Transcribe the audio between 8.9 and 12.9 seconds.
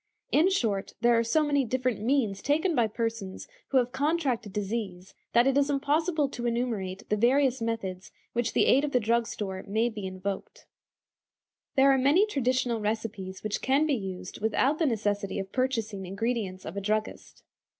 the drug store may be invoked. There are many traditional